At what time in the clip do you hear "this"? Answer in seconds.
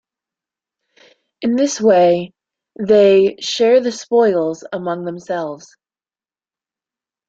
1.55-1.79